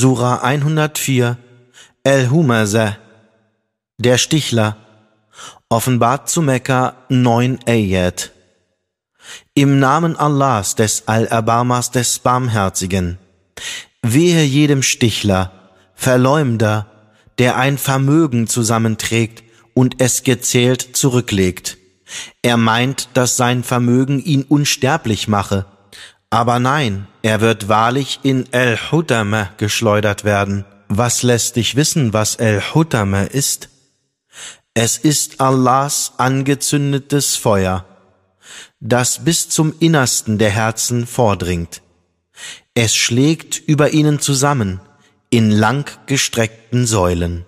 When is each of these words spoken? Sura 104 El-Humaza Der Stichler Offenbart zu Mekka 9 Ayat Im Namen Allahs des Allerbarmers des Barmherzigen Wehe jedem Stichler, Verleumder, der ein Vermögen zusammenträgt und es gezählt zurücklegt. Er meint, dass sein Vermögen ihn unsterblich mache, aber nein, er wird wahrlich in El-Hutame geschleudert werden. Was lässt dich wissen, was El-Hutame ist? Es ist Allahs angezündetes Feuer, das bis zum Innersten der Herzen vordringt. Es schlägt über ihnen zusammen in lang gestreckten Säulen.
Sura 0.00 0.44
104 0.44 1.36
El-Humaza 2.04 2.98
Der 3.98 4.16
Stichler 4.16 4.76
Offenbart 5.68 6.28
zu 6.28 6.40
Mekka 6.40 6.94
9 7.08 7.58
Ayat 7.66 8.30
Im 9.54 9.80
Namen 9.80 10.16
Allahs 10.16 10.76
des 10.76 11.08
Allerbarmers 11.08 11.90
des 11.90 12.20
Barmherzigen 12.20 13.18
Wehe 14.02 14.44
jedem 14.44 14.84
Stichler, 14.84 15.72
Verleumder, 15.96 16.86
der 17.38 17.56
ein 17.56 17.76
Vermögen 17.76 18.46
zusammenträgt 18.46 19.42
und 19.74 20.00
es 20.00 20.22
gezählt 20.22 20.90
zurücklegt. 20.96 21.76
Er 22.42 22.56
meint, 22.56 23.08
dass 23.14 23.36
sein 23.36 23.64
Vermögen 23.64 24.20
ihn 24.20 24.44
unsterblich 24.44 25.26
mache, 25.26 25.66
aber 26.30 26.58
nein, 26.58 27.06
er 27.22 27.40
wird 27.40 27.68
wahrlich 27.68 28.20
in 28.22 28.52
El-Hutame 28.52 29.50
geschleudert 29.56 30.24
werden. 30.24 30.64
Was 30.88 31.22
lässt 31.22 31.56
dich 31.56 31.76
wissen, 31.76 32.12
was 32.12 32.36
El-Hutame 32.36 33.26
ist? 33.26 33.68
Es 34.74 34.96
ist 34.98 35.40
Allahs 35.40 36.12
angezündetes 36.18 37.36
Feuer, 37.36 37.84
das 38.78 39.24
bis 39.24 39.48
zum 39.48 39.74
Innersten 39.80 40.38
der 40.38 40.50
Herzen 40.50 41.06
vordringt. 41.06 41.82
Es 42.74 42.94
schlägt 42.94 43.58
über 43.58 43.92
ihnen 43.92 44.20
zusammen 44.20 44.80
in 45.30 45.50
lang 45.50 45.90
gestreckten 46.06 46.86
Säulen. 46.86 47.44